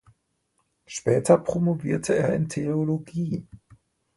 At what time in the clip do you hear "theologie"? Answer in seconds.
2.49-3.47